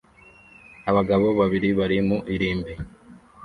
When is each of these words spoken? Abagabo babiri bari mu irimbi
Abagabo 0.89 1.27
babiri 1.39 1.69
bari 1.79 1.97
mu 2.07 2.17
irimbi 2.33 2.73